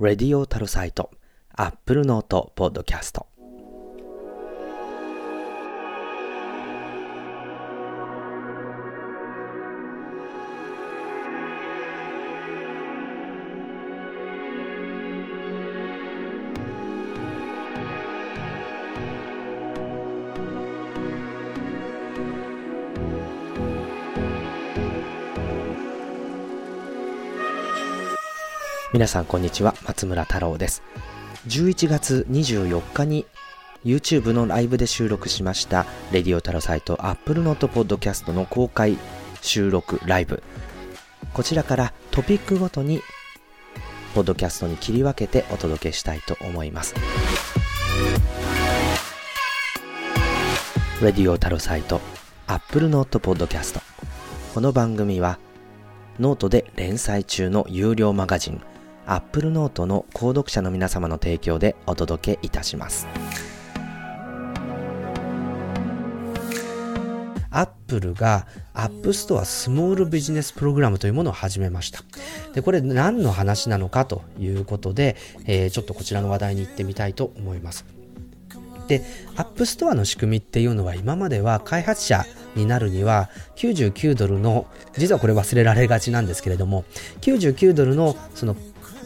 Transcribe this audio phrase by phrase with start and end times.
[0.00, 1.12] レディオタルサイト、
[1.54, 3.28] アップルノートポッドキャスト。
[28.94, 30.84] 皆さんこんにちは、松村太郎です。
[31.48, 33.26] 11月24日に
[33.84, 38.96] YouTube のライブで収録しましたレディオタロサイト Apple Note Podcast の公開
[39.42, 40.44] 収録ライブ。
[41.32, 43.02] こちらからトピックごとに
[44.14, 46.94] ポッドキャストに切り分けてお届けしたいと思います。
[51.02, 52.00] レディオタロサイト
[52.46, 53.80] Apple Note Podcast
[54.54, 55.40] この番組は
[56.20, 58.62] ノートで連載中の有料マガジン
[59.06, 63.06] Apple Note の購読者の皆様の提供でお届けいたします。
[67.50, 72.02] アップルが App Store スモールビジネスプログラムというものを始めました。
[72.52, 77.84] で、これ何の話なのかということで、えー、ちょっとこちらの話題に行ってみたいと思います。
[78.88, 79.02] で、
[79.36, 82.24] App Store の仕組みっていうのは今までは開発者
[82.56, 86.84] になるには99ドルの、実はこれ忘れられがちなんですけれども、
[87.20, 88.56] 99ドルのその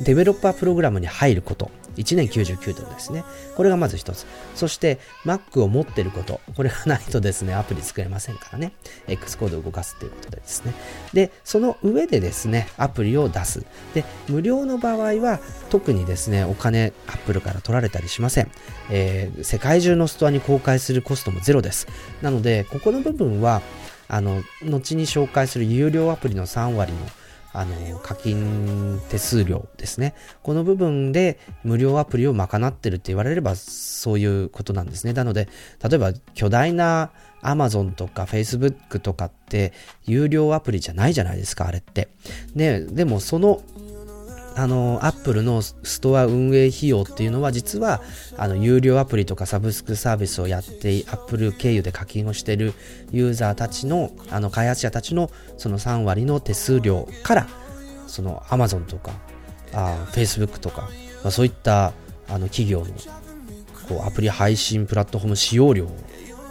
[0.00, 1.70] デベロッパープログラムに入ること。
[1.96, 3.24] 1年99ドルですね。
[3.56, 4.26] これがまず一つ。
[4.54, 6.40] そして Mac を持ってること。
[6.54, 8.72] これがないとですね、アプリ作れませんからね。
[9.08, 10.74] X コードを動かすということでですね。
[11.12, 13.64] で、その上でですね、アプリを出す。
[13.94, 18.50] で、無料の場合は特にですね、お金 Apple から取られたりしません。
[18.90, 21.86] えー、世界中のストアに公開するコストもゼロです。
[22.20, 23.62] なので、ここの部分は、
[24.08, 26.98] あの、後に紹介する有料アプリの3割の
[27.58, 30.14] あの、課金手数料ですね。
[30.42, 35.14] この部分で無料アプリを賄ってるって言われればそういうことなんですね。
[35.14, 35.48] なので、
[35.82, 37.12] 例えば巨大な
[37.42, 39.72] Amazon とか Facebook とかって
[40.04, 42.08] 有料アプリじゃないじゃないですか、あれって。
[42.54, 43.62] ね、でもその
[44.56, 48.00] あの、アップルのストア運営費用っていうのは実は、
[48.38, 52.72] あの、有料アプリとかサブスクサービスをやって、アップル経由で課金をしてる
[53.12, 57.46] ユーザーたちの、あの、開発者たちのその3割の手数料から、
[58.06, 59.12] その、アマゾンとか、
[59.74, 60.88] あ Facebook とか、
[61.22, 61.92] まあ、そういった、
[62.26, 62.86] あの、企業の、
[63.88, 65.96] こう、アプリ配信プラットフォーム使用料を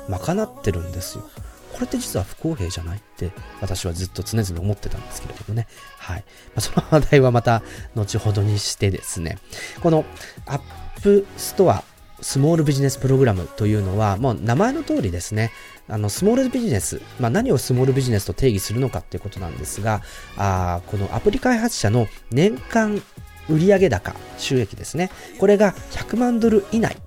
[0.09, 1.27] 賄ってるんですよ。
[1.75, 5.67] これって実は不公平じゃないって私はずっと常々思ってたんですけれどもね。
[5.97, 6.23] はい。
[6.55, 7.63] ま、その話題はまた
[7.95, 9.37] 後ほどにしてですね、
[9.81, 10.05] この
[10.45, 11.83] App Store
[12.21, 15.51] スモールビジネスプログラムというのは、もう名前の通りですね、
[15.89, 20.01] あの、スモールビジネス、まあ、何をスモールビジネスと定義するのかっていうことなんですが、
[20.37, 23.01] あこのアプリ開発者の年間
[23.49, 25.11] 売上高、収益ですね。
[25.39, 26.97] これが100万ドル以内。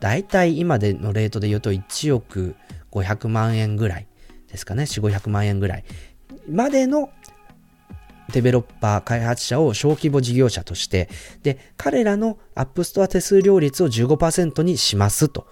[0.00, 2.54] だいたい今でのレートで言うと1億
[2.92, 4.06] 500万円ぐらい
[4.50, 5.84] ですかね、4、500万円ぐらい。
[6.50, 7.10] までの
[8.32, 11.08] デベロッパー、開発者を小規模事業者として、
[11.42, 15.46] で、彼らのアップストア手数料率を15%にしますと。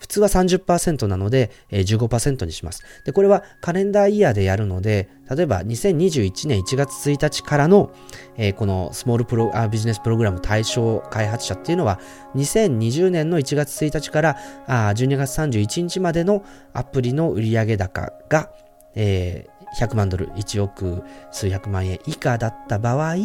[0.00, 2.82] 普通は30%なので、えー、15%にします。
[3.04, 7.92] で、これはカレンダーイヤーでやるので、例えば2021年1月1日からの、
[8.36, 12.00] えー、このスモールプロあビジネスプログラム対象開発者っていうのは、
[12.34, 18.50] 2020年の1月1日からあ12月31日までのアプリの売上高が、
[18.94, 23.16] えー、100万ドル、1億数百万円以下だった場合、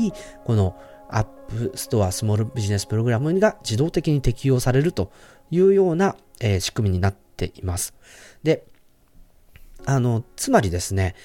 [0.43, 0.75] この
[1.09, 5.11] アップストアスモールビジネスプログラムが自動的に適用されると
[5.51, 7.93] いうような、えー、仕組みになっています。
[8.43, 8.65] で、
[9.87, 11.15] あの、つまりですね、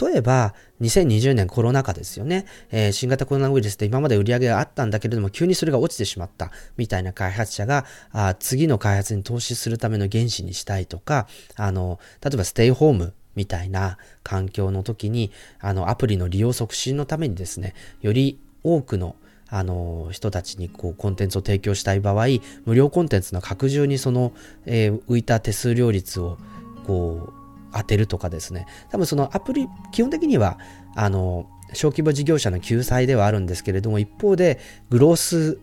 [0.00, 2.46] 例えば、2020年コロナ禍ですよね。
[2.70, 19.16] えー、新型コロナウイルスで今まで売り上げがあったんだけれども、急にそれが落ちてしまった、みたいな開発者が、あ次の開発に投資するための原資にしたいとか、あの、例えばステイホームみたいな環境の時に、あの、アプリの利用促進のためにですね、より多くの
[19.48, 22.26] あの、人たちにこう、コンテンツを提供したい場合、
[22.64, 24.32] 無料コンテンツの拡充にその、
[24.64, 26.38] えー、浮いた手数料率を、
[26.86, 27.32] こう、
[27.72, 28.66] 当てるとかですね。
[28.90, 30.58] 多分そのアプリ、基本的には、
[30.94, 34.58] あの、小規模事業者の救済ではあるんですけれども、一方で、
[34.90, 35.58] グロース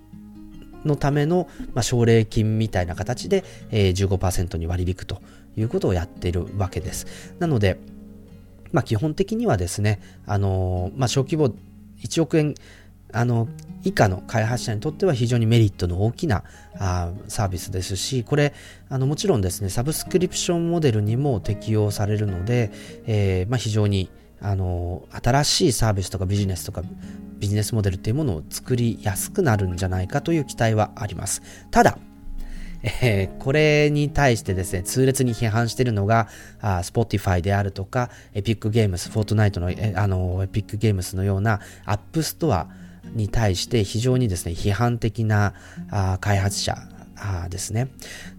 [0.86, 5.22] のための、まあ、奨励金みたいな形で、えー、15%に割り引くと
[5.58, 7.36] いうことをやっているわけです。
[7.40, 7.80] なので、
[8.72, 11.54] まあ、基本的にはですね、あのまあ、小規模
[12.04, 12.56] 1億円
[13.14, 13.48] あの、
[13.84, 16.44] 以下の開発者にとっては非常にメリットの大きな
[16.78, 18.54] あサービスですし、これ、
[18.90, 22.72] あの、もちろんですね、サブスクリプションモデルにも適用されるので、
[23.06, 24.10] えー、まあ、非常に、
[24.42, 26.82] あの、新しいサービスとかビジネスとか
[27.40, 31.42] ビジネスモデルっていうものを作りやすくなるんじゃないかという期待はあります。
[31.72, 31.98] ただ、
[33.02, 36.28] えー、これに対してですね、痛烈に批判しているのが、
[36.62, 42.68] あ Spotify であるとか、エピックゲームス、フォートナイトの、えあの、エピックゲームスのようなアップストア
[43.14, 45.54] に対して非常にですね、批判的な
[45.92, 46.78] あ開発者
[47.18, 47.90] あですね。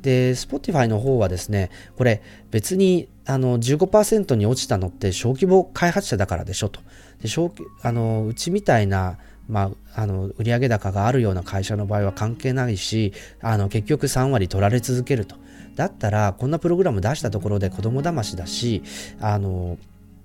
[0.02, 6.81] で、Spotify の方はですね、これ別にあの15%に落ちたのって小規模開発者だからでしょと。
[7.22, 7.52] で小
[7.82, 9.19] あのうちみたいな
[9.49, 13.12] まあ、あの売上高があるような会社の場合は関係ないし
[13.43, 15.37] あの結局3割取られ続けると
[15.76, 18.82] だったらこんなプログラム出したところで子供騙しだし
[19.20, 19.76] あの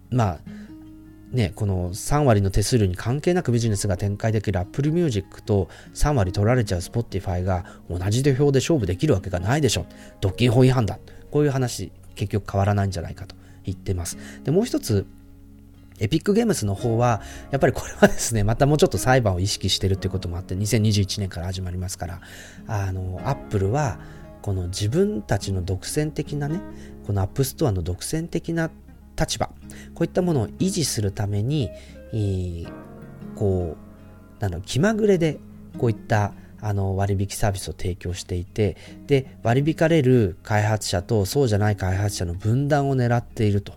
[0.09, 0.39] まあ
[1.31, 9.85] ね、この3割の手数料に関係なくビジネスが展開できる Apple Music と3割取られちゃう Spotify が同じ土俵で勝負できるわけがないでしょ。
[10.21, 10.97] 独禁法違反だ。
[11.29, 14.17] こういう話、結局変わらないんじゃないかと言ってます。
[14.43, 15.05] で、もう一つ、
[15.99, 17.21] エピックゲームズの方は、
[17.51, 22.21] やっぱりこれはですね、またもうちょっと裁判を意識してるっていうこともあって、2021年から始まりますから、
[22.67, 23.99] あの、アップルは、
[24.41, 26.61] この自分たちの独占的なね、
[27.05, 28.71] このアップストアの独占的な
[29.19, 31.69] 立場、こういったものを維持するために、
[33.35, 33.75] こ
[34.39, 35.39] う、なん気まぐれで、
[35.77, 38.77] こういったあの割引サービスを提供していて、
[39.07, 43.73] で、割り引かれる開発者とそうじゃない開発者の分断を狙っていると。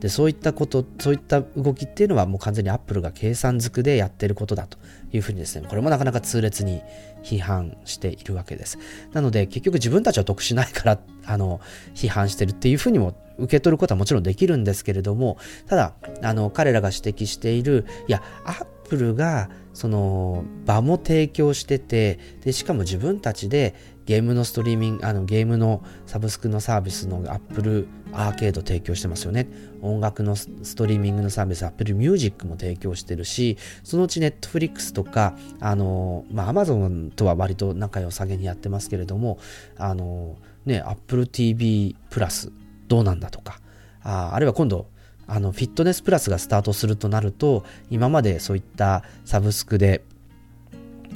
[0.00, 4.78] でそういったことそういった動きっていうのはもう完全にアップルが計算づくでやってることだと。
[5.16, 6.82] いうふうにですねこれもなかなか痛烈に
[7.22, 8.78] 批判しているわけです。
[9.12, 11.60] なので結局自分たちは得しないからあの
[11.94, 23.74] 批判してるっていうふうにも受け取ることはもちろんできるんですけれどもただあの彼らが指摘しているいやアップルがその場も提供しててでしかも自分たちで
[24.06, 29.48] ゲームのストリーミング、あのゲームのサブスクのサービスの Apple アーケード提供してますよね。
[29.80, 39.38] 音楽のストリーミングのサービス Apple Music も提供してるし、そのうち Netflix とか、あの、まあ Amazon とは割と仲良さげにやってますけれども、
[39.78, 40.36] あの、
[40.66, 42.52] ね、Apple TV プラス
[42.88, 43.60] どうなんだとか、
[44.02, 44.86] ああるいは今度、
[45.26, 50.04] あの、フィットネスプラスがスタートするとなると、今までそういったサブスクで、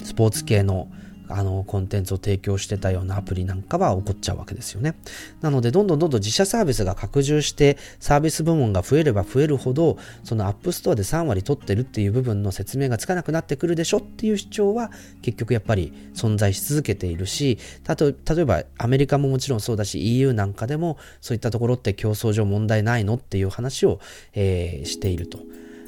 [0.05, 0.89] スポーツ系の
[1.29, 4.95] あのコンテンツを提供してたようなアプリなんかは怒っちゃうわけですよね。
[5.41, 14.91] なので、どんどんどんどん自社サービスが拡充して、サービス部門が増えれば増えるほど、そのアップストアで3割取ってるっていう部分の説明がつかなくなってくるでしょっていう主張は、
[15.23, 24.01] 結局やっぱり存在し続けているし、例えばアメリカももちろんそうだし、EU なんかでも、そういったところって競争上問題ないのっていう話を、
[24.35, 25.39] えー、していると。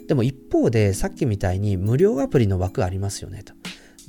[0.07, 3.60] でも一方で、さっきみたいに無料アプリの枠ありますよねと。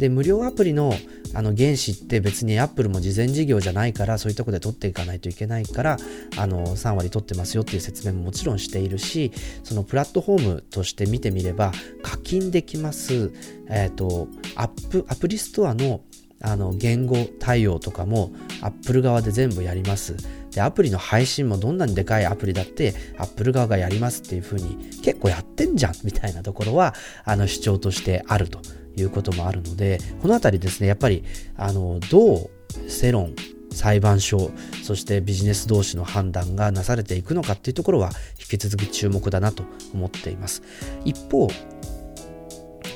[0.01, 0.95] で、無料アプリの
[1.35, 5.97] あの原資って別に Apple も事前事業じゃないから、そういうとこで取っていかないといけないから、
[6.37, 9.31] あの、3割取ってますよっていう説明ももちろんしているし、
[9.63, 11.71] そのプラットフォームとして見てみれば、
[12.01, 13.31] 課金できます、
[13.69, 16.01] えっ、ー、と、アップ、アプリストアの
[16.43, 18.31] あの言語対応とかも
[18.61, 20.15] Apple 側で全部やります。
[20.49, 26.95] で、アプリの配信もどんなにでかいアプリだって Apple 側がやりますっていう風に結構やってんじゃんみたいなところは
[27.25, 28.59] あの主張としてあると
[28.95, 31.23] いうこともあるので、このあたりですね、やっぱり、
[31.55, 32.49] あの、どう
[32.87, 33.33] 世論、
[33.71, 34.51] 裁判所、
[34.83, 40.61] そしてビジネス同士の判断がなされていくのかっていうところは引き続き注目だなと思っています。
[41.05, 41.47] 一方、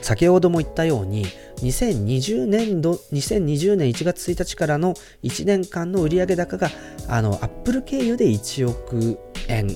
[0.02, 1.26] 先ほども言ったように、
[1.58, 4.94] 2020年度、2020年1月1日からの
[5.24, 6.70] 1年間の売上高が、
[7.08, 9.18] あの、アップル経由で1億
[9.48, 9.70] 円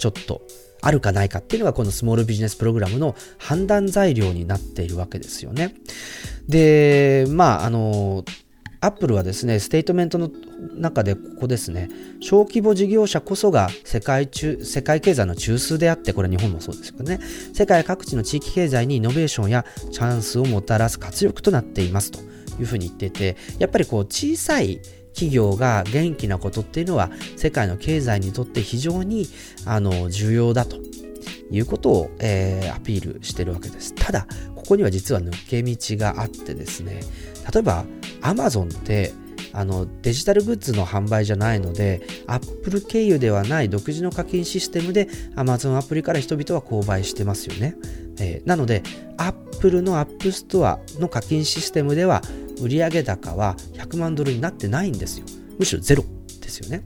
[0.00, 0.40] ちょっと
[0.82, 5.74] あるかないかっていうのがこのスモールビジネスプログラムの判断材料になっているわけですよね。
[6.48, 8.24] で、まあ、あの、
[8.82, 10.30] アップルはですね、ステートメントの
[10.74, 17.20] 中でここですね、小規模事業者こそが世界中、世界経済の中枢であって、これ日本もそうですけどね、
[17.52, 22.20] 世界各地の地域経済にイノベーションやチャンスをもたらす活力となっていますと
[22.58, 24.80] いうふうに言っていて、やっぱりこう小さい
[25.20, 29.26] 企業が元気なことっていうのは世界の経済にとって非常に
[29.66, 30.78] あの重要だと
[31.50, 33.94] いうことを、えー、アピールしてるわけです。
[33.94, 37.02] ただ、ここには実は抜け道があってですね、
[37.52, 37.84] 例えば
[38.22, 39.12] Amazon って
[39.52, 47.76] あのデジタルグッズの販売じゃないので、Apple 経由ではない独自の課金システムで Amazon アプリから人々は購買してますよね。
[48.18, 48.82] えー、なので、
[49.18, 52.22] Apple の App Store の課金システムでは
[52.60, 55.26] 売上高は100万ドルになってないんですよ。
[55.58, 56.04] むしろゼロ
[56.40, 56.84] ですよね。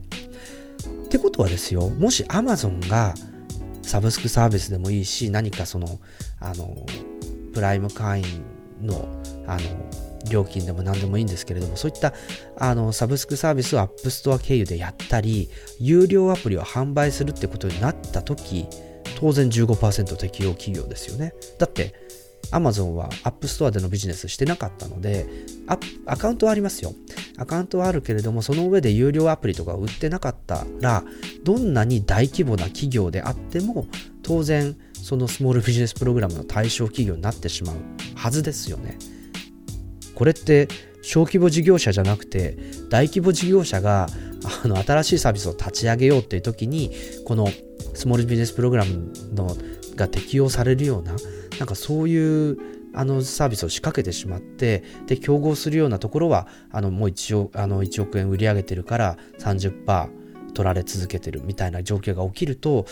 [1.05, 3.13] ってことはですよ、もし Amazon が
[3.81, 5.99] サブスクサービスでもいいし、何かその、
[6.39, 6.85] あの、
[7.53, 8.43] プライム会員
[8.81, 9.07] の、
[9.47, 9.61] あの、
[10.29, 12.13] 料金でも何でもいいんですけれども、そういった
[12.57, 18.67] あのサブスクサービスを App Store 経由でやったり、有料アプリを販売するってことになったとき、
[19.19, 21.33] 当然15%適用企業ですよね。
[21.57, 21.93] だって、
[22.51, 25.25] Amazon は App Store でのビジネスしてなかったので、
[26.05, 26.93] アカウントはありますよ。
[27.37, 31.03] アカウントはあるけれども、その上で有料アプリとか売ってなかったら、
[31.43, 33.87] どんなに大規模な企業であっても、
[34.23, 37.75] 当然、そのスモールビジネスプログラムの対象企業になってしまう
[38.15, 38.97] はずですよね。
[40.15, 40.67] これって
[41.03, 42.57] 小規模事業者じゃなくて
[42.89, 44.07] 大規模事業者が
[44.63, 46.91] あの新しいサービスを立ち上げようっていう時に
[47.25, 47.47] この
[47.93, 49.55] スモールビジネスプログラムの
[49.95, 51.15] が適用されるような
[51.59, 52.57] なんかそういう
[52.93, 60.09] あのサービスを仕掛けてしまってで競合するようなところはあのもう 1, 億あの1億円売り上げてるから30%
[60.55, 62.85] 取られ続けてるみたいな状況が起きると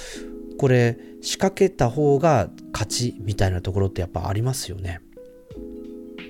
[0.58, 5.00] これ仕掛けた方が勝ちみたいなところってやっぱありますよね。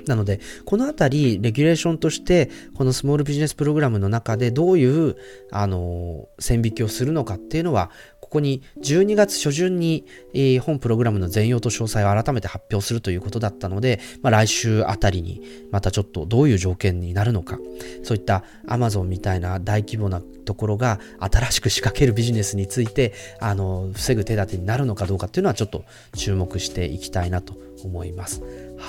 [0.07, 5.15] なので、このあたり、レギュレーションとして、このスモールビジネスプログラムの中でどういう、
[5.51, 7.91] あの、線引きをするのかっていうのは、
[8.33, 15.41] ここに12月初旬に、えー、本プログラムの全容と詳細を改めて発表するということだったので、まあ、来週あたりに
[15.71, 17.59] またちょっとどういう条件になるのか、
[18.01, 28.41] そういった Amazon みたいな大規模なところが新しく仕掛けるビジネスについて、あの、防ぐ手立てになるのかどうかっていうのはちょっと注目していきたいなと思います。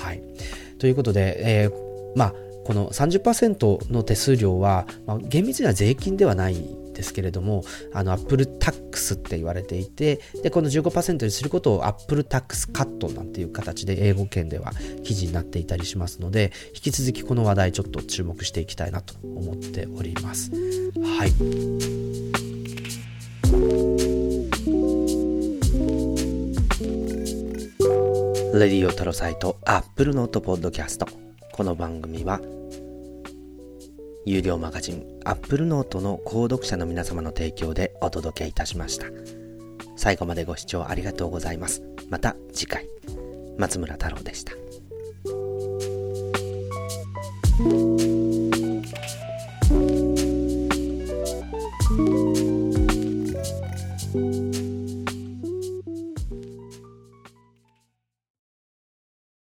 [0.03, 0.21] はい。
[0.79, 1.71] ということで、えー、
[2.15, 2.33] まあ、
[2.65, 6.55] この30%の手数料は、まあ、厳密には税金ではない
[6.93, 14.71] ですけれども、あの、 Apple Tax って言われていて、で、この15%にすることを Apple Tax Cut なんていう形で英語圏では
[15.03, 20.51] 記事になっていたりしますので、引き続きこの話題ちょっと注目していきたいなと思っております。
[21.01, 22.54] はい。
[28.59, 31.07] レディオトロサイトアップルノートポッドキャスト。
[31.51, 32.39] この番組は
[34.25, 39.07] 有料マガジンアップルノートの購読者の皆様の提供でお届けいたしました。
[39.97, 41.83] 最後までご視聴ありがとうございます。
[42.09, 42.87] また次回、
[43.57, 44.53] 松村太郎でした。